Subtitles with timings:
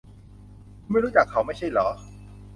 [0.83, 1.87] คุณไม่รู้จักเขาไม่ใช่หรอ?